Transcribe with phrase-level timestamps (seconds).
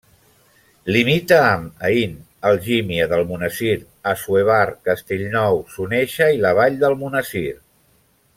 [0.93, 2.15] Limita amb Aín,
[2.51, 3.75] Algímia d'Almonesir,
[4.13, 7.49] Assuévar, Castellnou, Soneixa i La Vall d'Almonesir.